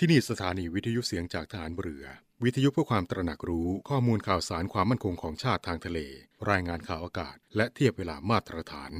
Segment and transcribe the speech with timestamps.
[0.00, 2.04] ที่นี่สถานีวิทยุเสียงจากฐานเรือ
[2.44, 5.98] วิทยุเพื่อความตระหนักรู้ข้อมูลข่าวสารความมั่นคงของชาติทางทะเล
[6.50, 8.92] รายงานข่าวอากาศ และเทียบเวลามาตรฐาน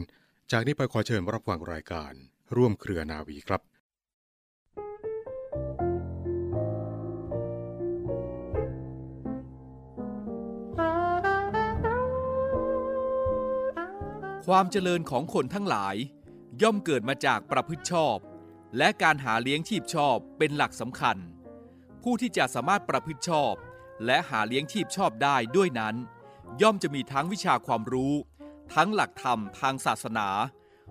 [0.53, 2.12] จากนี้ไปขอเชิญรับฟังรายการ
[2.56, 3.62] ร่วมเครือนาวีครับ
[14.46, 15.96] ความเจริญของคนทั้งหลาย
[16.62, 18.18] ย่อมเกิดมาจากประพฤติชอบ
[18.79, 21.16] และการหาเลี้ยงชีพชอบเป็นหลักสำคัญ
[22.03, 23.55] ผู้ที่จะสามารถประพฤติชอบ
[24.07, 25.95] และหาเลี้ยงชีพชอบได้ด้วยนั้น
[26.62, 28.15] ย่อมจะมีทั้งวิชาความรู้
[28.74, 30.29] ทั้งหลักธรรมทางศาสนา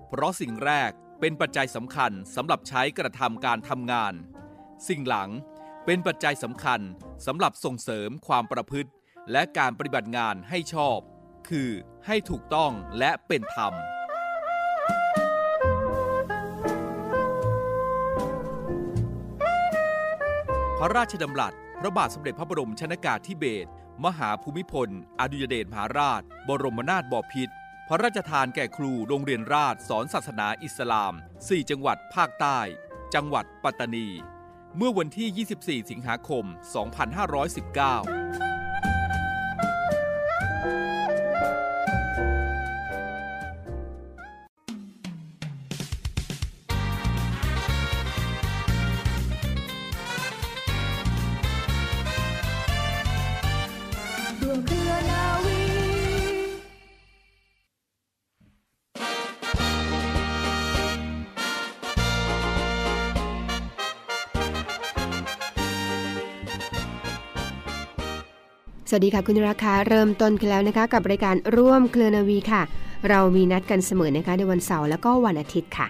[0.07, 4.13] เพราะสิ่งแรกเป็นปัจจัยสำคัญสำหรับใช้กระทำการทำงาน
[4.87, 5.29] สิ่งหลัง
[5.85, 6.81] เป็นปัจจัยสำคัญ
[7.25, 8.91] สำหรับส่งเสริมความประพฤติ
[9.31, 10.99] และการปฏิบัติงานให้ชอบ
[11.49, 11.69] คือ
[12.05, 13.73] ให้ถูกต้องและเป็นธรรม
[20.85, 23.69] ระราชดำรัส พระบาทสมเด็จพระบรมชนากาธิเบศร
[24.05, 27.53] มหาภูมิพล อดุยเดชมหาราช บรมนาถบพิตร
[27.87, 32.59] พระราชทานแก่ครูโรงเรียนราชสอนศาสนาอิสลาม 4 จังหวัดภาคใต้
[33.15, 34.07] จังหวัดปัตตานี
[34.77, 35.47] เมื่อวันที่
[35.83, 36.45] 24 สิงหาคม
[36.95, 38.54] 2519
[68.89, 72.61] สวัสดีค่ะคุณราคาเริ่มต้นกันแล้วนะคะ กับรายการร่วมเคลือนาวีค่ะ
[73.09, 75.87] เรามีนัดกันเสมอนะคะในวันเสาร์แล้วก็วันอาทิตย์ค่ะ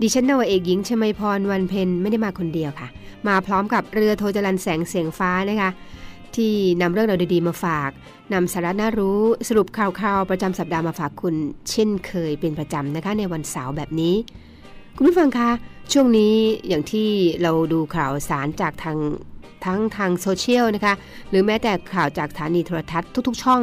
[0.00, 2.88] ดิฉันนวเอกหญิงชมาพรวันเพ็ญไม่ได้มาคนเดียวค่ะ
[3.28, 5.70] มาพร้อมกับเรือโทจรันแสงเสียงฟ้านะคะ
[6.36, 7.90] ที่นำเรื่องราวดีๆมาฝาก
[8.32, 11.34] นำสาระน่ารู้สรุปข่าวๆประจำสัปดาห์มาฝากคุณ
[11.70, 14.14] เช่นเคยเป็นประจำนะคะในวันเสาร์แบบนี้
[14.96, 15.50] คุณผู้ฟังคะ
[15.92, 16.34] ช่วงนี้
[16.68, 17.08] อย่างที่
[17.42, 18.98] เราดูข่าวสารจากทาง
[19.64, 20.94] ทั้งทางโซเชียลนะคะ
[21.28, 23.62] หรือแม้แต่ข่าวจากสถานีโทรทัศน์ทุก ๆ ช่อง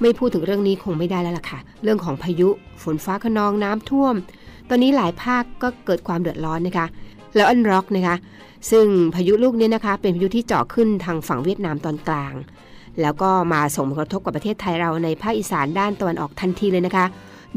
[0.00, 2.48] ไม่พูดถึงเรื่องนี้คงไม่ได้แล้วล่ะค่ะ เรื่องของพายุ
[2.82, 4.14] ฝนฟ้าขนองน้ำท่วม
[4.68, 6.86] ตอนนี้หลายภาคก็เกิดความเดือดร้อนนะคะ
[7.36, 8.16] แล้วอันร็อกนะคะ
[8.70, 12.34] ซึ่งพายุลูกนี้นะคะ เป็นพายุที่เจาะขึ้นทางฝั่งเวียดนามตอนกลาง
[13.00, 17.06] แล้วก็มาส่งผลกระทบกับประเทศไทยเราในภาคอีสานด้านตะวันออกทันทีเลยนะคะ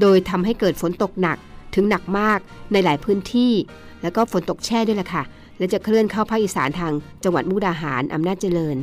[0.01, 1.37] โดยทำให้เกิดฝนตกหนัก
[1.75, 2.39] ถึงหนักมาก
[2.71, 3.53] ในหลายพื้นที่
[4.01, 5.23] แล้วก็ฝนตกแช่ด้วยล่ะค่ะ
[5.59, 6.93] และจะเคลื่อนเข้าภาคอีสานทาง
[7.23, 8.77] จังหวัดมุกดาหารอำนาจเจริญ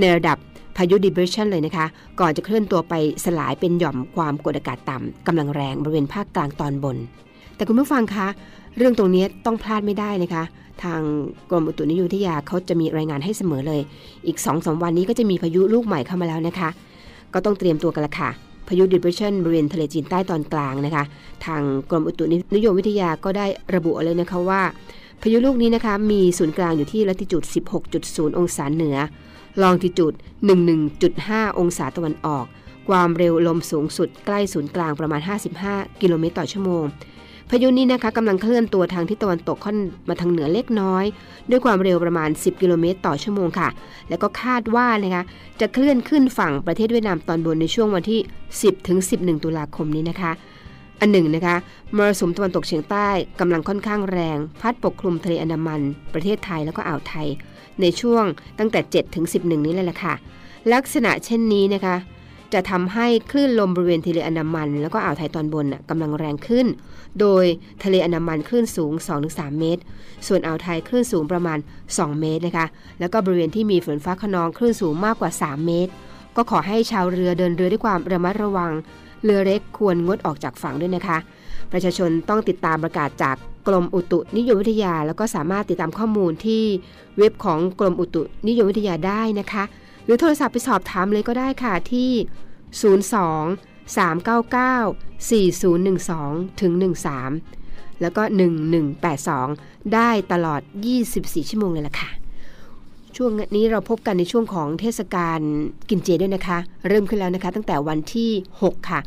[0.00, 0.36] ในระดับ
[0.76, 1.86] พายุ depression เลยนะคะ
[2.20, 2.94] ก่อนจะเคลื่อนตัวไป
[3.24, 6.96] สลายเป็นหย่อมความกดอากาศต่ำกำลังแรงบริเวณภาคกลางตอนบน
[7.56, 8.26] แต่คุณผู้ฟังคะ
[8.76, 10.42] เรื่องตรงนี้ต้องพลาดไม่ได้นะคะ
[10.82, 11.00] ทาง
[11.50, 13.80] กรมอุตุนิยมวิทยาเขาจะมีรายงานให้เสมอเลย
[14.26, 16.68] อีก2อสวันนี้ก็จะมีพายุลูกใหม่เข้ามาแล้วนะคะ
[17.34, 18.30] ก็ต้องเตรียมตัวกันละค่ะ
[18.68, 21.04] พายุ depression บริเวณทะเลจีนใต้ตอนกลางนะคะ
[21.46, 22.24] ทางกรมอุตุ
[22.56, 24.62] นิยมวิทยาก็ได้ระบุเลยนะคะว่า
[25.22, 27.44] พายุลูกนี้นะคะมีศูนย์กลางอยู่ที่ลัติจูด
[27.90, 28.96] 16.0 องศาเหนือ
[29.62, 30.14] ลองติจูด
[30.86, 32.44] 11.5 องศาตะวันออก
[32.88, 35.20] ความเร็วลมสูงสุดใกล้ศูนย์กลางประมาณ
[35.60, 36.84] 55 กิโลเมตรต่อชั่วโมง
[37.50, 39.76] พายุนี้นะคะกำลังเคลื่อนตัวทางทิศตะวันตกค่อน
[40.08, 41.04] มาทางเหนือเล็กน้อย
[41.50, 43.68] ด้วยความเร็วประมาณ 10 กิโลเมตรต่อชั่วโมงค่ะ
[44.08, 45.22] แล้วก็คาดว่านะคะ
[45.60, 48.20] จะเคลื่อนขึ้นฝั่งประเทศเวียดนามตอนบนในช่วงวันที่
[48.82, 50.32] 10-11 ตุลาคมนี้นะคะ
[51.00, 51.56] อันหนึ่งนะคะ
[51.96, 53.08] มรสุมตะวันตกเฉียงใต้
[53.40, 55.80] กำลังค่อนข้างแรง พัดปกคลุมทะเลอันดามัน
[56.14, 57.28] ประเทศไทยแล้วก็อ่าวไทย
[57.80, 58.24] ในช่วง
[58.58, 60.14] ตั้งแต่ 7 ถึง 11 นี้เลยล่ะค่ะ
[60.72, 61.96] ลักษณะเช่นนี้นะคะ
[62.54, 66.66] จะทำให้คลื่นลมบริเวณทะเลอันดามัน แล้วก็อ่าวไทยตอนบนกำลังแรงขึ้น
[67.20, 67.44] โดย
[67.84, 68.92] ทะเลอันดามันคลื่นสูง
[69.26, 69.82] 2-3 เมตร
[70.26, 71.58] ส่วนอ่าวไทยคลื่นสูงประมาณ
[71.88, 72.66] 2 เมตรนะคะ
[73.00, 75.92] แล้วก็บริเวณที่มีฝนฟ้าขนองคลื่นสูงมากกว่า 3 เมตร
[76.36, 78.72] ก็ขอให้ชาวเรือเดินเรือด้วยความระมัดระวัง
[79.24, 81.18] เรือเล็กควรงดออกจากฝั่งด้วยนะคะ
[81.72, 86.64] ประชาชนต้องติดตามประกาศจากกรมอุตุนิยมวิทยา แล้วก็สามารถติดตามข้อมูลที่
[87.18, 89.64] เว็บของกรมอุตุนิยมวิทยาได้นะคะ
[90.04, 92.10] หรือโทรศัพท์ไปสอบถามเลยก็ได้ค่ะที่
[92.80, 96.72] 02 399 4012ถึง
[97.36, 98.22] 13 แล้วก็
[99.26, 100.60] 1182 ได้ตลอด
[101.04, 102.10] 24 ชั่วโมงเลยล่ะค่ะ
[103.16, 105.40] ช่วงนี้เราพบกันในช่วงของเทศกาล
[105.90, 106.58] กินเจด้วยนะคะ
[106.88, 108.30] เริ่มขึ้นแล้วนะคะ ตั้งแต่วันที่
[108.60, 109.00] 6 ค่ะ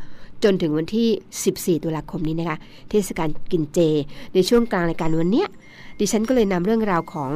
[0.44, 2.56] จนถึงวันที่ 14 ตุลาคมนี้นะคะ
[2.90, 3.78] เทศกาลกินเจ
[4.34, 5.48] ในช่วงกลางรายการวันเนี้ย
[6.00, 7.30] ดิฉันก็เลยนำเรื่องราวของ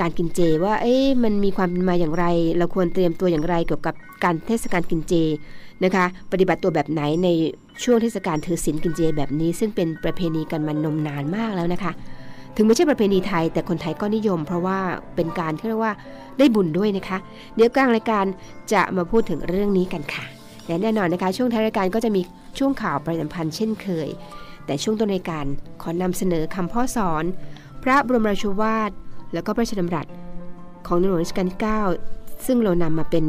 [0.00, 2.24] การกินเจ ว่าเอ๊ะมันมีความเป็นมาอย่างไร
[2.58, 3.94] เราควรเตรียมตัวอย่างไรเกี่ยวกับ
[4.24, 5.14] การเทศกาลกินเจ
[5.84, 7.28] นะคะ ปฏิบัติตัวแบบไหนใน
[7.82, 11.92] ช่วงเทศกาลถือศีลกินเจแบบนี้ ซึ่งเป็นประเพณีกันมานมนานมากแล้วนะคะ
[12.60, 14.78] ถึงไม่ใช่ประเพณีไทย แต่คนไทยก็นิยม เพราะว่า
[15.14, 15.94] เป็นการที่เรียกว่า
[16.38, 17.18] ได้บุญด้วยนะคะ
[17.54, 18.24] เดี๋ยวกลางรายการ
[18.72, 20.24] จะมาพูดถึงเรื่องนี้กันค่ะ
[20.66, 22.20] และแน่นอนนะคะ ช่วงท้ายรายการก็จะมี
[22.58, 24.08] ช่วงข่าวประจำพันธ์เช่นเคย
[24.66, 25.44] แต่ช่วงต้นรายการ
[25.82, 27.24] ขอนำเสนอคำพ่อสอน
[27.82, 28.90] พระบรมราชวาท
[29.34, 30.06] แล้วก็พระราชดำรัส
[30.86, 31.58] ของในหลวงรัชกาลที่
[32.02, 33.26] 9 ซึ่งเรานำมาเป็น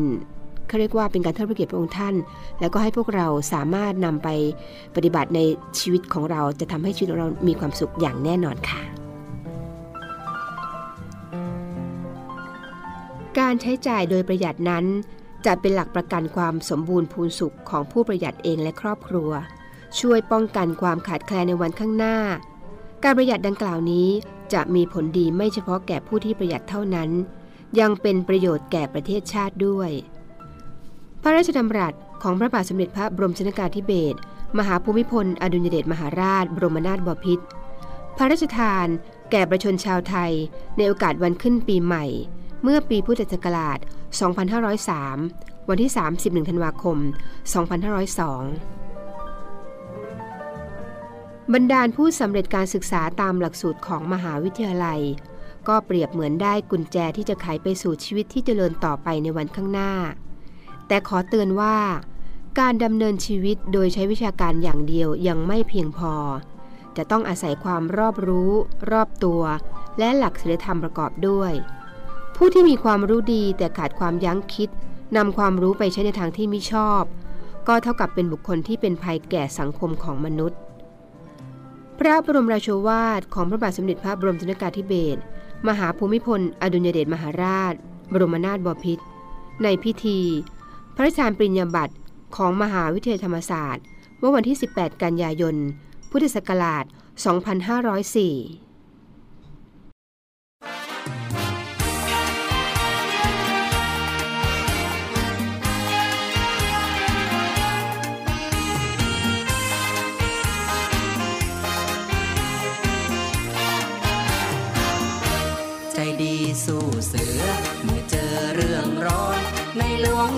[0.68, 2.16] เขาเรียกว่าเป็นการเทิดพระเกียรติพระองค์ท่าน
[2.60, 4.30] แล้วก็ให้พวกเราสามารถนำไป
[4.96, 5.40] ปฏิบัติใน
[5.80, 9.01] ชีวิตของเราจะทำให้ชีวิตของเรามีความสุขอย่างแน่นอนค่ะ
[13.54, 14.86] การใช้จ่ายโดยประหยัดนั้น
[15.46, 19.32] จะเป็นหลักประกันความสมบูรณ์พูนสุขของผู้ประหยัดเองและครอบครัว
[20.00, 22.18] ช่วยป้องกันความขาดแคลนในวันข้างหน้า
[23.04, 24.08] การประหยัดดังกล่าวนี้
[24.54, 27.10] จะมีผลดีไม่เฉพาะแก่ผู้ที่ประหยัดเท่านั้น
[27.80, 29.90] ยังเป็นประโยชน์แก่ประเทศชาติด้วย
[31.22, 31.94] พระราชดำรัส
[32.24, 34.18] ของพระบาทสมเด็จพระบรมชนกาธิเบศร
[34.58, 37.46] มหาภูมิพล อดุลยเดชมหาราช บรมนาถบพิตร
[38.18, 38.88] พระราชทาน
[39.32, 40.32] แก่ประชาชนชาวไทย
[40.78, 42.08] ในโอกาสวันขึ้นปีใหม่
[42.64, 43.80] เมื่อปีพุทธศักราช
[44.74, 47.12] 2503 วันที่ 31 ธันวาคม 2502
[51.54, 55.02] บรรดาลผู้สำเร็จการศึกษาตามหลักสูตรของมหาวิทยาลัย
[55.68, 59.94] ก็เปรียบเหมือนได้กุญแจที่จะไขไปสู่ชีวิตที่เจริญต่อไปในวันข้างหน้า
[60.88, 61.78] แต่ขอเตือนว่า
[62.60, 66.14] การดำเนินชีวิตโดยใช้วิชาการอย่างเดียวยังไม่เพียงพอ
[66.98, 68.52] จะต้องอาศัยความรอบรู้
[68.92, 69.42] รอบตัว
[70.00, 71.54] และหลักศีลธรรมประกอบด้วย
[72.44, 74.70] ผู้ที่มีความรู้ดีแต่ขาดความยั้งคิด
[75.18, 77.04] นำความรู้ไปใช้ในทางที่ไม่ชอบ
[77.68, 80.60] ก็เท่ากับเป็นบุคคลที่เป็นภัยแก่สังคมของมนุษย์
[82.00, 85.20] พระบรมราโชวาทของพระบาทสมเด็จพระบรมชนกาธิเบศร
[85.68, 87.74] มหาภูมิพล อดุลยเดชมหาราช
[88.14, 89.04] บรมนาถบพิตร
[89.64, 90.20] ในพิธี
[90.96, 91.96] พระราชทานปริญญาบัตร
[92.36, 93.84] ของมหาวิทยาลัยธรรมศาสตร์
[94.20, 95.56] เมื่อวันที่ 18 กันยายน
[96.10, 96.86] พุทธศักราช
[97.62, 98.71] 2504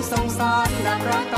[0.04, 1.33] หลวงทรงสอนรับร้อ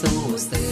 [0.00, 0.44] pessoas.
[0.46, 0.67] têm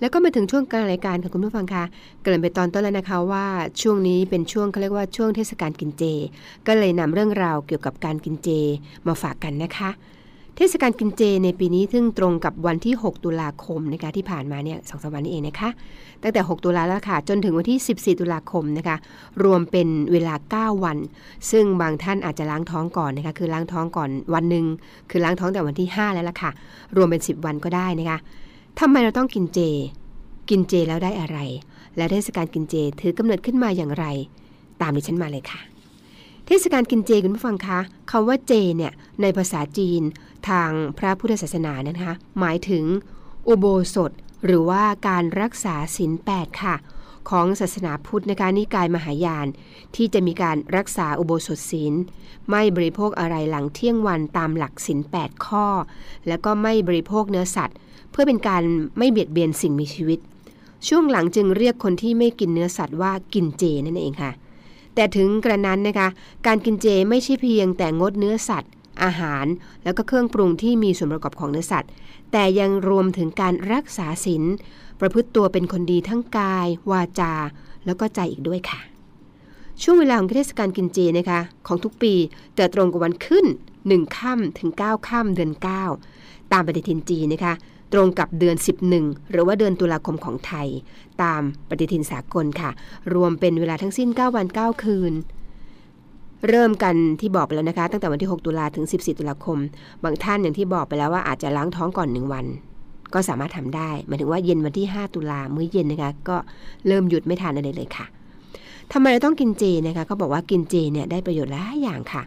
[0.00, 1.84] แล้วก็มาถึงช่วงกลางรายการค่ะคุณผู้ฟังคะ
[2.22, 3.46] เกริ่นไปตอนต้นแล้วนะคะว่า
[3.80, 6.02] ช่วงนี้เป็นช่วงเขาเรียกว่าช่วงเทศกาลกินเจ
[6.66, 8.48] ก็เลยนำเรื่องราวเกี่ยวกับการกินเจ
[9.06, 9.90] มาฝากกันนะคะ
[10.56, 15.68] เทศกาลกินเจในปีนี้ซึ่งตรงกับวันที่ 6 ตุลาคมนะคะที่ผ่านมาเนี่ยสองสวันนี้เองนะคะ
[16.22, 17.78] ตั้งแต่ 6 ตุลาแล้วค่ะ จนถึงวันที่
[18.14, 18.96] 14 ตุลาคมนะคะ
[19.44, 20.98] รวมเป็นเวลา 9 วัน
[21.50, 24.64] ซึ่งบางท่านอาจจะล้างท้องก่อนนะคะคือล้างท้องก่อนวันหนึ่ง
[25.10, 26.50] คือล้างท้องแต่วันที่ 5 แล้วล่ะค่ะ
[26.96, 28.18] รวมเป็น 10 วันก็ได้นะคะ
[28.80, 29.60] ทำไมเราต้องกินเจ
[30.50, 31.38] กินเจแล้วได้อะไร
[31.96, 34.06] และเทศกาลกินเจถือกำเนิดขึ้นมาอย่างไร
[34.80, 35.60] ตามดิฉันมาเลยค่ะ
[36.46, 37.78] เทศกาลกินเจคุณผู้ฟังคะ
[38.10, 38.92] คำว่าเจเนี่ย
[39.22, 40.02] ในภาษาจีน
[40.48, 42.84] ทางพระพุทธศาสนานะคะ หมายถึง
[43.48, 44.10] อุโบสถ
[44.46, 46.76] หรือว่าการรักษาศีลแปดค่ะ
[47.30, 49.46] ของศาสนาพุทธนะคะนิกายมหายาน
[49.94, 51.94] ที่จะมีการรักษาอุโบสถศีล
[52.50, 55.66] ไม่บริโภคอะไรหลังเที่ยงวันตามหลักศีลแปดข้อ
[56.28, 57.76] แล้วก็ไม่บริโภคเนื้อสัตว์
[58.18, 58.62] พื่อเป็นการ
[58.98, 60.18] ไม่เบียดเบียนสิ่งมีชีวิต
[60.88, 64.30] ช่วงหลังจึงเรียกคนที่ไม่กินเนื้อสัตว์ว่ากินเจนั่นเองค่ะ
[64.94, 66.08] แต่ถึงกระนั้นนะคะ
[66.46, 68.70] การกินเจไม่ใช่เพียงแต่งดเนื้อสัตว์
[69.02, 69.46] อาหาร
[69.84, 71.90] แล้วก็เครื่องปรุงที่มีส่วนประกอบของเนื้อสัตว์
[72.32, 74.42] แต่ยังรวมถึงการรักษาศีล
[75.00, 77.32] ประพฤติตัวเป็นคนดีทั้งกาย วาจา
[77.86, 78.80] แล้วก็ใจอีกด้วยค่ะ
[79.82, 82.14] ช่วงเวลาของเทศกาลกินเจนะคะของทุกปี
[82.58, 83.46] จะตรงกับวันขึ้น
[83.82, 85.52] 1 ค่ำถึง 9 ค่ำเดือน
[86.02, 87.54] 9 ตามปฏิทินจีนนะคะ
[87.92, 88.56] ตรงกับเดือน
[88.94, 90.68] 11 หรือว่าเดือนตุลาคมของไทย
[91.22, 92.70] ตามปฏิทินสากลค่ะ
[93.14, 95.12] รวมเป็นเวลาทั้งสิ้น 9 วัน 9 คืน
[96.48, 99.58] เริ่มกันที่บอกไปแล้วนะคะ ตั้งแต่วันที่ 6 ตุลาถึง 14 ตุลาคม
[100.04, 102.46] บางท่านอย่างที่บอกไปแล้วว่าอาจจะล้างท้องก่อน1วัน
[103.14, 106.36] ก็สามารถทำได้หมายถึงว่าเย็นวันที่ 5 ตุลามื้อเย็นนะคะ ก็
[106.86, 108.06] เริ่มหยุดไม่ทานอะไรเลยค่ะ
[108.92, 112.22] ทำไมเราต้องกินเจนะคะเขาบอกว่ากินเจเนี่ยได้ประโยชน์หลายอย่างค่ะ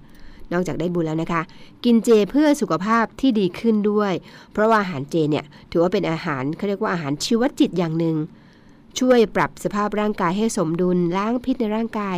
[0.53, 1.41] นอกจากได้บุญแล้วนะคะ
[1.85, 4.13] กินเจเพื่อสุขภาพที่ดีขึ้นด้วย
[4.51, 8.17] เพราะว่าอาหารเจเนี่ยถือว่าเป็นอาหารเขาเรียกว่าอาหารชีวจิตอย่างหนึ่ง
[8.99, 12.17] ช่วยปรับสภาพร่างกายให้สมดุลล้างพิษในร่างกาย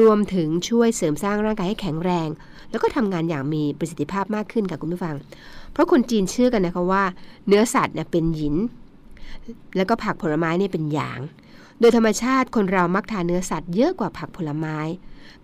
[0.00, 2.28] รวมถึงช่วยเสริมสร้างร่างกายให้แข็งแรง
[2.70, 5.16] แล้วก็ทำงานอย่างมีประสิทธิภาพมากขึ้นค่ะคุณผู้ฟัง
[5.72, 7.04] เพราะคนจีนเชื่อกันนะคะว่า
[7.46, 8.54] เนื้อสัตว์เนี่ยเป็นหยิน
[9.76, 11.20] แล้วก็ผักผลไม้เนี่ยเป็นหยาง
[11.80, 14.78] โดยธรรมชาติคนเรามักทานเนื้อสัตว์เยอะกว่าผักผลไม้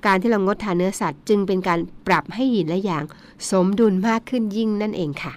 [0.06, 3.04] การที่เรางดทานเนื้อสัตว์จึงเป็นการปรับให้หยินและหยาง
[3.50, 5.32] สมดุลมากขึ้นยิ่งนั่นเองค่ะ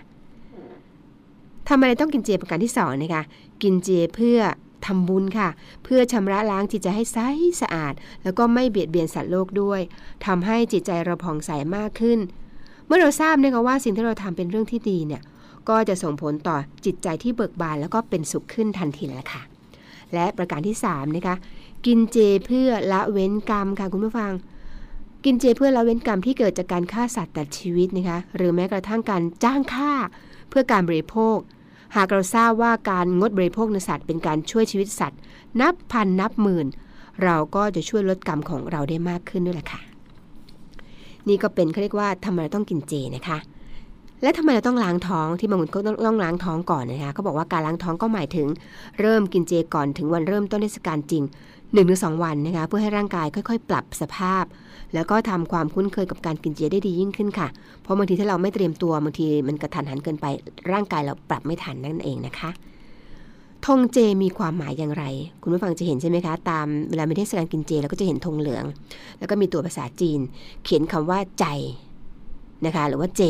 [1.70, 3.24] ทำไมต้องกินเจประการที่สองนะคะ
[3.63, 4.39] กินเจเพื่อ
[4.86, 5.50] ทำบุญค่ะ
[5.84, 7.18] เพื่อชำระล้างจิตใจให้ใส
[7.62, 9.82] สะอาด แล้วก็ไม่เบียดเบียนสัตว์โลกด้วย
[10.25, 12.20] ทำให้จิตใจเราผ่องใสมากขึ้น
[12.86, 15.22] เมื่อเราทราบนะคะว่าสิ่งที่เราทำเป็นเรื่องที่ดีเนี่ย
[15.70, 19.41] ก็จะส่งผลต่อจิตใจที่เบิกบานแล้วก็เป็นสุขขึ้นทันทีแล้วค่ะ
[20.13, 21.36] และประการที่3นะคะ
[21.86, 24.32] กินเจเพื่อละเว้นกรรมค่ะคุณผู้ฟัง
[25.25, 29.91] กินเจเพื่อละเว้นกรรมที่เกิดจากการฆ่าสัตว์ตัดชีวิตนะคะหรือแม้กระทั่งการจ้างฆ่า
[30.50, 31.38] เพื่อการบริโภค
[31.96, 35.20] หากเราทราบว่าการงดบริโภคเนื้อสัตว์เป็นการช่วยชีวิตสัตว์
[35.62, 36.68] นับพันนับหมื่น
[37.24, 39.82] เราก็จะช่วยลดกรรมของเราได้มากขึ้นด้วยแหละค่ะ
[41.27, 43.38] นี่ก็เป็นเขาเรียกว่าทำไมเราต้องกินเจนะคะ
[44.22, 48.48] และทำไมเราต้องล้างท้องที่บางคนก็ต้องต้องล้างท้องก่อนนะคะเขาบอกว่าการล้างท้องก็หมายถึง
[49.00, 51.24] เริ่มกินเจก่อนถึงวันเริ่มต้นเทศกาลจริง
[51.74, 54.44] 1-2 วันนะคะเพื่อให้ร่างกายค่อย ๆ ปรับสภาพ
[54.94, 57.48] แล้วก็ทำความคุ้นเคยกับการกินเจได้ดียิ่งขึ้นค่ะ
[57.82, 60.25] เพราะบางทีถ้าเราไม่เตรียมตัวบางทีมันกระทันหันเกินไป
[60.72, 62.50] ร่างกายเราปรับไม่ทันนั่นเองนะคะ
[63.66, 65.04] ธงเจมีความหมายอย่างไร
[65.42, 68.66] คุณผู้ฟังจะเห็นใช่ไหมคะ ตามเวลามีเทศกาลกินเจเราก็จะเห็นธงเหลือง
[69.20, 70.20] แล้วก็มีตัวภาษาจีน
[70.63, 71.46] เขียนคำว่าใจ
[72.66, 73.24] นะคะหรือว่าเจ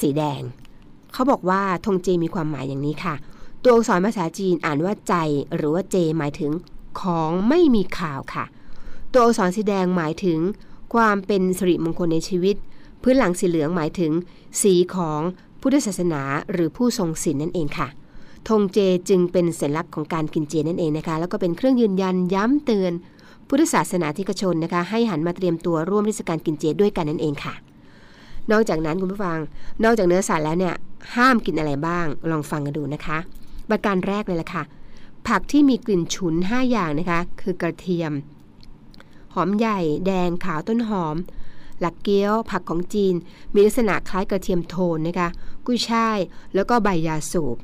[0.00, 0.40] สีแดง
[1.12, 3.14] เขาบอกว่าธงเจมีความหมายอย่างนี้ค่ะ
[3.62, 5.14] ตัวอักษรภาษาจีนอ่านว่าใจ
[5.56, 6.52] หรือว่าเจ หมายถึง
[7.00, 8.44] ของไม่มีข่าวค่ะ
[9.12, 10.38] ตัวอักษรสีแดงหมายถึง
[10.94, 12.56] ความเป็นสิริมงคลในชีวิต
[13.02, 14.12] พื้นหลังสีเหลืองหมายถึง
[14.62, 15.20] สีของ
[15.60, 17.88] พุทธศาสนาหรือผู้ทรงศีลนั่นเองค่ะ
[18.48, 18.78] ธงเจ
[19.08, 22.92] จึงเป็นสัญลักษณ์ของการกินเจนั่นเองนะคะ แล้วก็เป็นเครื่องยืนยันย้ำเตือน
[23.48, 27.54] พุทธศาสนาธิกชนนะคะ ให้หันมาเตรียมตัวร่วมเทศกาลกินเจด้วยกันนั่นเองค่ะ
[28.52, 29.38] นอกจากนั้นคุณผู้ฟัง
[29.84, 30.74] นอกจากเนื้อสัตว์แล้วเนี่ย
[31.16, 33.18] ห้ามกินอะไรบ้าง ลองฟังกันดูนะคะ
[33.70, 34.62] ประการแรกเลยล่ะค่ะ
[35.28, 38.12] ผักที่มีกลิ่นฉุน 5 อย่างนะคะ คือกระเทียม
[39.34, 41.16] หอมใหญ่ แดงขาวต้นหอม
[41.80, 43.14] หลักเกี้ยว ผักของจีน
[43.54, 45.28] มีลักษณะคล้ายกระเทียมโทนนะคะ
[45.66, 46.18] กุ้ยช่าย
[46.54, 47.56] แล้วก็ใบยาสูบ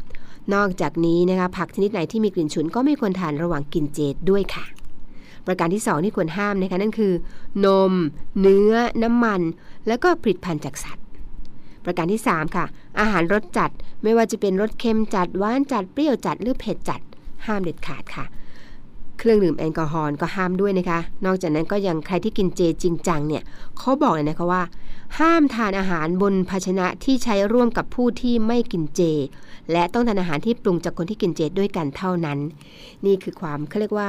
[0.54, 3.98] นอกจากนี้นะคะ ผักชนิดไหนที่มีกลิ่นฉุนก็ไม่ควรทานระหว่างกินเจ
[4.30, 4.64] ด้วยค่ะ
[5.46, 7.12] ประการที่สองที่ควรห้ามนะคะนั่นคือ
[7.64, 7.92] นม
[8.40, 9.40] เนื้อ น้ำมัน
[9.86, 11.04] แล้วก็ผลิตภัณฑ์จากสัตว์
[11.84, 12.64] ประการที่ 3 ค่ะ
[13.00, 13.70] อาหารรสจัด
[14.02, 17.00] ไม่ว่าจะเป็นรสเค็มจัดหวานจัดเปรี้ยวจัดหรือเผ็ดจัด
[17.46, 18.24] ห้ามเด็ดขาดค่ะ
[19.18, 23.42] เครื่องดื่มแอลกอฮอล์ก็ห้ามด้วยนะคะ นอกจากนั้นก็ยังใครที่กินเจจริงจังเนี่ย
[23.78, 24.62] เขาบอกเลยนะคะว่า
[25.18, 29.00] ห้ามทานอาหารบนภาชนะที่ใช้ร่วมกับผู้ที่ไม่กินเจ
[29.72, 32.38] และต้องทานอาหารที่ปรุงจากคนที่กินเจด้วยกันเท่านั้น
[33.06, 34.08] นี่คือความเขาเรียกว่า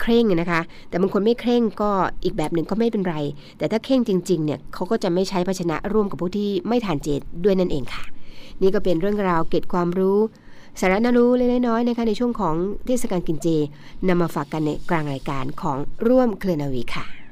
[0.00, 1.90] เคร่งนะคะ แต่บางคนไม่เคร่งก็
[2.24, 3.16] อีกแบบหนึ่งก็ไม่เป็นไร
[3.58, 7.08] แต่ถ้าเคร่งจริงๆเนี่ยเขาก็จะไม่ใช้ภาชนะร่วมกับผู้ที่ไม่ทานเจ
[7.44, 8.04] ด้วยนั่นเองค่ะ
[8.62, 10.18] นี่ก็เป็นเรื่องราวเกร็ดความรู้
[10.80, 12.54] สาระน่ารู้เล็กๆน้อยๆนะคะในช่วงของ
[12.86, 13.48] เทศกาลกินเจ
[14.08, 17.23] นำมาฝากกันในกลางรายการของร่วมเคลนาวีค่ะ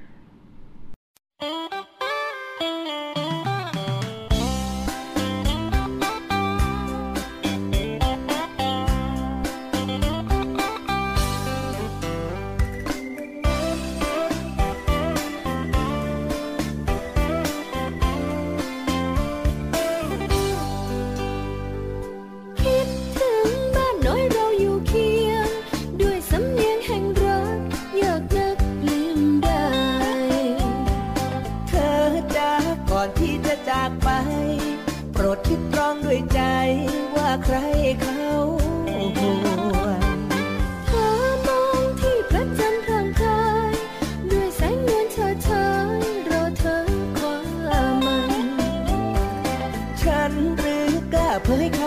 [51.53, 51.82] อ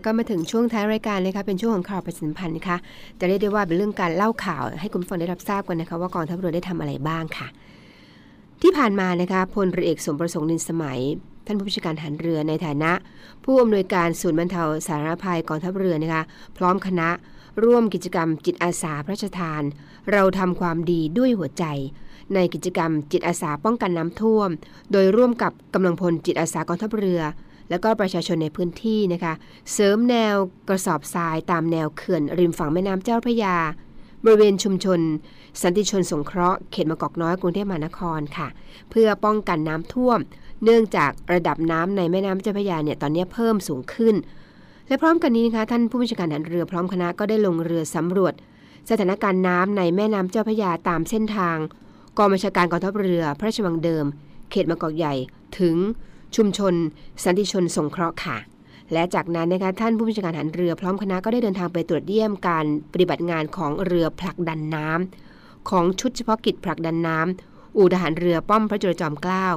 [0.00, 2.76] แล้วก็มาถึงช่วงท้ายรายการเลยค่ะเป็นช่วงของข่าวประชาสัมพันธ์นะคะ
[3.18, 7.46] จะเรียกได้ว่าเป็นเรื่องการเล่าข่าว ให้คุณผู้ฟังได้รับทราบกันนะคะว่ากองทัพเรือได้ทำอะไรบ้างค่ะ
[8.62, 10.98] ที่ผ่านมานะคะพลเรือเอกสมประสงค์นินสมัย
[11.46, 12.92] ท่านผู้บัญชาการทหารเรือในฐานะ
[13.44, 16.22] ผู้อำนวยการศูนย์บรรเทาสาธารณภัยกองทัพเรือนะคะ
[16.56, 17.08] พร้อมคณะ
[17.64, 19.62] ร่วมกิจกรรมจิตอาสาพระราชทาน
[20.12, 21.64] เราทำความดีด้วยหัวใจ
[22.34, 24.48] ในกิจกรรมจิตอาสาป้องกันน้ำท่วม
[24.92, 27.20] โดยร่วมกับกำลังพลจิตอาสากองทัพเรือ
[27.70, 29.34] แล้วก็ประชาชนในพื้นที่นะคะ
[29.72, 30.34] เสริมแนว
[30.68, 33.56] กระสอบทรายตามแนวเขื่อนริมฝั่งแม่น้ำเจ้าพระยา
[34.24, 35.00] บริเวณชุมชน
[35.62, 38.48] สันติชนสงเคราะห์เขตมะกอกน้อยกรุงเทพมหานครค่ะ
[38.90, 40.18] เพื่อป้องกันน้ำท่วม
[40.64, 44.14] เนื่องจากระดับน้ำในแม่น้ำเจ้าพระยาเนี่ยตอนนี้เพิ่มสูงขึ้น
[44.86, 48.34] และพร้อมกันนี้นะคะท่านผู้บัญชาการทหารเรือพร้อมคณะก็ได้ลงเรือสำรวจ
[48.90, 51.56] สถานการณ์น้ำในแม่น้ำเจ้าพระยาตามเส้นทาง
[52.18, 54.04] กองบัญชาการกองทัพเรือพระราชวังเดิม
[54.50, 55.14] เขตมะกอกใหญ่
[55.58, 55.76] ถึง
[56.36, 56.74] ชุมชน
[57.24, 58.36] สันติชนสงเคราะห์ค่ะ
[58.92, 69.48] และจากนั้นนะคะท่านผู้บัญชาการหารเรือพร้อมคณะก็ได้เดินทางไปตรวจเยี่ยมการปฏิบัติงานของเรือผลักดันน้ำของชุดเฉพาะกิจผลักดันน้ำอู่ทหารเรือป้อมพระจุลจอมเกล้า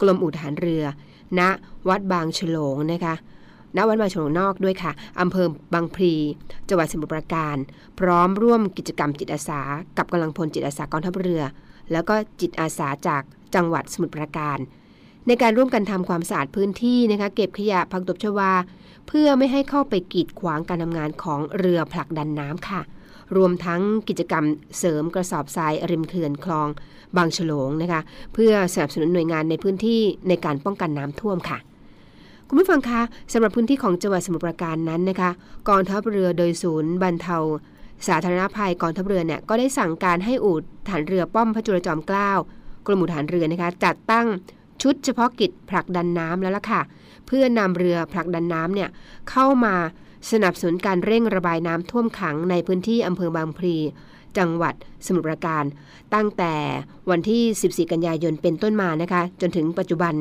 [0.00, 0.84] กรมอู่ทหารเรือ
[1.38, 1.40] ณ
[1.88, 3.14] วัดบางฉลงนะคะ
[3.76, 6.14] ณวัดบางฉลงนอกด้วยค่ะอำเภอบางพลี
[6.68, 7.56] จังหวัดสมุทรปราการ
[8.00, 9.60] พร้อมร่วมกิจกรรมจิตอาสา
[9.96, 11.42] กับกำลังพลจิตอาสากองทัพเรือ
[11.92, 13.22] แล้วก็จิตอาสาจาก
[13.54, 14.58] จังหวัดสมุทรปราการ
[15.28, 18.52] ในการร่วมกันทำความสะอาดพื้นที่นะคะเก็บขยะผักตบชวา
[19.08, 22.80] เพื่อไม่ให้เข้าไปกีดขวางการทำงานของเรือผลักดันน้ำค่ะ
[23.36, 24.44] รวมทั้งกิจกรรม
[24.78, 26.68] เสริมกระสอบทรายริมเขื่อนคลอง
[27.16, 28.00] บางฉลงนะคะ
[28.34, 31.58] เพื่อสนับสนุนหน่วยงานในพื้นที่ในการป้องกันน้ำท่วมค่ะ
[32.48, 33.00] คุณผู้ฟังคะ
[33.32, 35.30] สำหรับพื้นที่ของจังหวัดสมุทรปราการนั้นนะคะ
[35.68, 37.36] กองทัพเรือโดยศูนย์บรรเทา
[38.08, 40.56] สาธารณภัยกองทัพเรือเนี่ยก็ได้สั่งการให้อู่
[40.88, 42.30] ฐานเรือป้อมพระจุลจอมเกล้า
[42.86, 44.26] กรมอู่ฐานเรือนะคะจัดตั้ง
[44.82, 46.80] ชุดเฉพาะกิจผลักดันน้ำแล้วล่ะค่ะ
[47.26, 48.88] เพื่อนำเรือผลักดันน้ำเนี่ย
[49.30, 49.74] เข้ามา
[50.32, 53.76] สนับสนุนการเร่งระบายน้ำท่วมขังในพื้นที่อำเภอบางพลี
[54.38, 54.74] จังหวัด
[55.06, 55.64] สมุทรปราการ
[56.14, 56.54] ตั้งแต่
[57.10, 57.42] วันที่
[57.86, 60.14] 14 กันยายนเป็นต้นมานะคะ จนถึงปัจจุบัน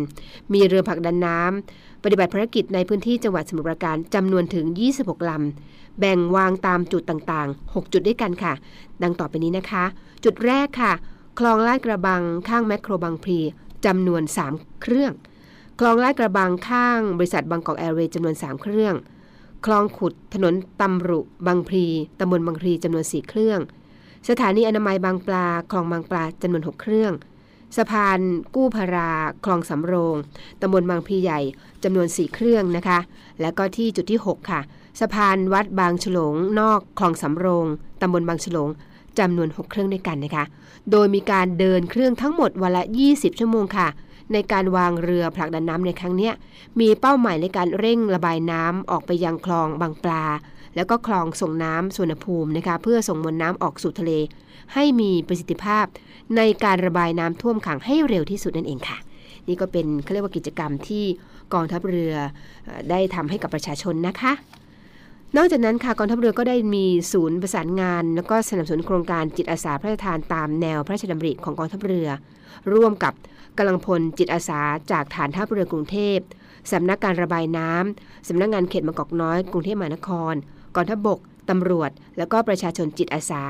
[0.53, 4.65] มีเรือผลักดันน้ำปฏิบัติภารกิจในพื้นที่จังหวัดสมุทรปราการจำนวนถึง
[4.97, 8.53] 26 ลำ แบ่งวางตามจุดต่างๆ 6 จุดด้วยกันค่ะ
[9.03, 9.83] ดังต่อไปนี้นะคะ
[10.23, 10.93] จุดแรกค่ะ
[11.39, 13.39] คลองลาดกระบังข้างแมคโครบางพลี
[13.85, 15.11] จำนวน 3 เครื่อง
[15.79, 18.95] คลองลาดกระบังข้างบริษัทบางกอกแอร์เวย์จำนวน 3 เครื่อง
[19.65, 21.85] คลองขุดถนนตำรุบางพลี
[22.19, 23.59] ตำบลบางพลีจำนวน 4 เครื่อง
[24.29, 27.13] สถานีอนามัยบางปลา คลองบางปลาจำนวน 6 เครื่อง
[27.77, 28.19] สะพาน
[28.55, 29.11] กู้พารา
[29.45, 30.15] คลองสำโรง
[30.61, 31.39] ตำบลบางพลีใหญ่
[31.83, 32.99] จำนวน 4 เครื่องนะคะ
[33.41, 34.61] แล้วก็ที่จุดที่ 6 ค่ะ
[34.99, 37.65] สะพานวัดบางฉลง นอก คลองสำโรง
[38.01, 38.69] ตำบลบางฉลง
[39.19, 40.45] จำนวน 6 เครื่องด้วยกันนะคะ
[40.91, 43.87] โดยมีการเดินเครื่องทั้งหมดวันละ 20 ชั่วโมงค่ะ
[44.33, 46.31] ในการวางเรือผลักดันน้ำในครั้งนี้
[46.79, 50.25] มีเป้าหมายในการเร่งระบายน้ำออกไปยังคลองบางปลา
[50.75, 54.11] แล้วก็คลองส่งน้ำสวนภูมินะคะเพื่อส่งมวลน้ำออกสู่ทะเล
[54.73, 55.85] ให้มีประสิทธิภาพ
[56.37, 58.97] ในการระบายน้ำท่วมขังให้เร็วที่สุดนั่นเองค่ะ
[59.47, 61.05] นี่ก็เป็นเขาเรียกว่ากิจกรรมที่
[61.53, 62.13] กองทัพเรือ
[62.89, 64.31] ได้ทำให้กับประชาชนนะคะ
[65.35, 72.09] นอกจากนั้นค่ะกองทัพเรือก็ได้มีศูนย์ประสานงาน แล้วก็สนับสนุนโครงการจิตอาสาพระราชทานตามแนวพระราชดำริของกองทัพเรือ
[72.73, 73.13] ร่วมกับ
[73.57, 74.61] กำลังพลจิตอาสา
[74.91, 76.17] จากฐานทัพเรือกรุงเทพ
[76.71, 80.33] สำนักการระบายน้ำสำนักงานเขตบางกอกน้อย กรุงเทพมหานคร
[80.75, 83.43] กองทัพบกตำรวจ แล้วก็ประชาชนจิตอาสา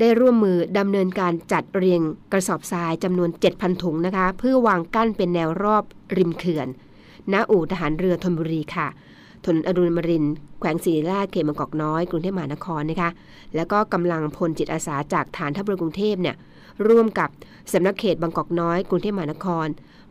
[0.00, 2.00] ได้ร่วมมือดำเนินการจัดเรียง
[2.32, 5.84] กระสอบทรายจำนวน 7,000 ถุงนะคะ เพื่อวางกั้นเป็นแนวรอบ
[6.16, 6.68] ริมเขื่อน
[7.32, 8.88] ณอู่ทหารเรือธนบุรีค่ะ
[9.44, 10.24] ถนนอรุณมริน
[10.60, 13.10] แขวงศรีราชเขตบางกอกน้อย กรุงเทพมหานครนะคะ
[13.56, 16.36] แล้วก็กำลังพลจิตอาสาจากฐานทัพเรือกรุงเทพเนี่ย
[16.88, 17.28] ร่วมกับ
[17.72, 19.66] สำนักเขตบางกอกน้อย กรุงเทพมหานคร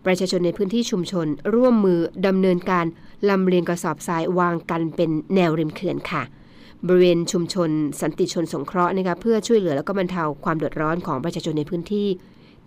[0.06, 2.86] ประชาชนในพื้นที่ชุมชน ร่วมมือดำเนินการ
[3.30, 6.24] ลำเลียงกระสอบทรายวางกันเป็นแนวริมเขื่อนค่ะ
[6.88, 7.70] บริเวณชุมชน
[8.02, 12.08] สันติชนสงเคราะห์นะคะเพื่อช่วยเหลือแล้วก็บรรเทาความเดือดร้อนของประชาชนในพื้นที่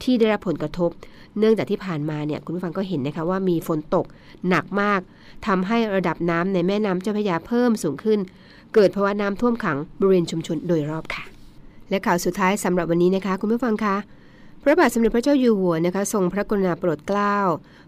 [0.02, 0.90] ที่ได้รับผลกระทบ
[1.38, 4.06] เนื่องจากที่ผ่านมาเนี่ยคุณผู้ฟังก็เห็นนะคะว่ามีฝนตก
[4.48, 5.00] หนักมาก
[5.46, 8.18] ทำให้ระดับน้ำในแม่น้ำเจ้าพระยาเพิ่มสูงขึ้น
[8.74, 11.24] เกิดภาวะน้ำท่วมขังบริเวณชุมชนโดยรอบค่ะ
[11.90, 13.96] และข่าวสุดท้ายสำหรับวันนี้นะคะ คุณผู้ฟังคะ
[14.62, 17.36] พระบาทสมเด็จพระเจ้าอยู่หัวนะคะทรงพระกรุณาโปรดเกล้า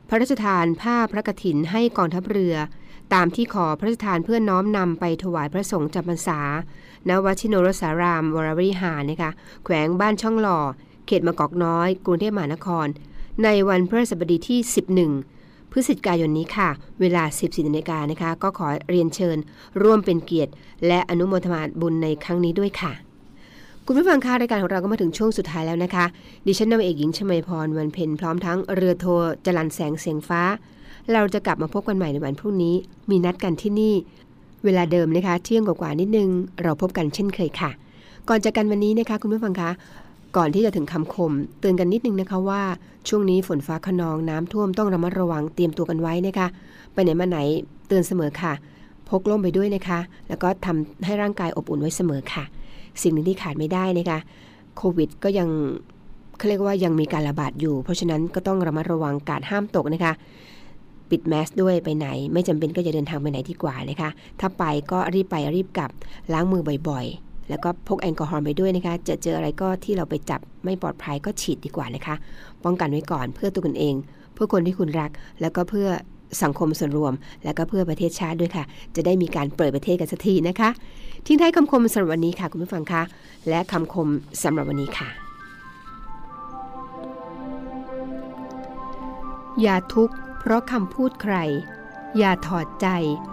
[0.09, 2.57] พระราชทานผ้าพระกฐินให้กองทัพเรือ
[3.15, 6.41] ตามที่ขอพระราชทานเพื่อน้อมนำไปถวายพระสงฆ์จำพรรษา
[7.09, 9.31] ณ วัดชิโนรสารามวรวิหารนะคะ
[9.65, 10.61] แขวงบ้านช่องหล่อ
[11.09, 12.87] เขตมะกอกน้อย กรุงเทพมหานคร
[13.45, 14.59] ในวันพฤหัสบดีที่
[15.15, 16.69] 11 พฤศจิกายนนี้ค่ะ
[17.01, 19.37] เวลา 14นาฬิกานะคะ ก็ขอเรียนเชิญ
[19.83, 20.53] ร่วมเป็นเกียรติ
[20.87, 22.93] และอนุโมทนาบุญในครั้งนี้ด้วยค่ะ
[23.87, 26.05] คุณผู้ฟังคะรายการของเราก็มาถึงช่วงสุดท้ายแล้วนะคะ
[26.47, 29.07] ดิฉันนาวเอกหญิงชมาพรวันเพ็ญพร้อมทั้งเรือโท
[29.47, 30.43] จรันแสงเสียงฟ้า
[31.13, 32.75] เราจะกลับมาพบกันใหม่ในวันพรุ่งนี้
[33.11, 33.95] มีนัดกันที่นี่
[34.65, 36.29] เวลาเดิมนะคะ เที่ยงกว่าๆนิดนึง
[36.63, 37.71] เราพบกันเช่นเคยค่ะ
[38.29, 39.71] ก่อนจากกันวันนี้นะคะ คุณผู้ฟังคะ
[40.37, 42.63] ก่อนที่จะถึงคำคม เตือนกันนิดนึงนะคะว่า
[43.09, 46.47] ช่วงนี้ฝนฟ้าขนองน้ำท่วมต้องระมัดระวังเตรียมตัวกันไว้นะคะ
[46.93, 47.39] ไปไหนมาไหน
[47.89, 48.53] เตือนเสมอค่ะ
[49.09, 52.45] พกร่มไปด้วยนะคะ แล้วก็ทำให้ร่างกายอบอุ่นไว้เสมอค่ะ
[53.03, 54.19] สิ่งหนึ่งที่ขาดไม่ได้นะคะ
[54.77, 55.49] โควิดก็ยัง
[56.37, 60.13] เขาเรียกว่ายังมีการระบาดอยู่ เพราะฉะนั้นก็ต้องระมัดระวังการห้ามตกนะคะ
[61.11, 64.11] ปิดแมสด้วยไปไหน ไม่จำเป็นก็จะเดินทางไปไหนดีกว่านะคะ
[64.41, 65.91] ถ้าไปก็รีบไปรีบกลับ
[66.33, 72.15] ล้างมือบ่อยๆ แล้วก็พกแอลกอฮอล์ไปด้วยนะคะจอเจออะไรก็ที่เราไปจับไม่ปลอดภัยก็ฉีดดีกว่านะคะ
[72.65, 73.95] ป้องกันไว้ก่อนเพื่อตัวคุณเอง
[74.35, 75.89] เพื่อคนที่คุณรัก แล้วก็เพื่อ
[76.43, 77.13] สังคมส่วนรวม
[77.45, 78.65] และก็เพื่อประเทศชาติด้วยค่ะ
[78.97, 80.71] จะได้มีการเปิดประเทศกันสักทีนะคะ
[81.27, 83.03] ทิ้งท้ายคำคมสำหรับวันนี้ค่ะคุณผู้ฟังคะ
[83.49, 84.09] และคำคม
[84.43, 85.09] สำหรับวันนี้ค่ะ
[89.63, 91.37] อย่าทุกข์เพราะคำพูดใคร
[92.19, 92.89] อย่าถอดใจ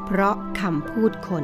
[0.06, 1.43] เพราะคำพูดคน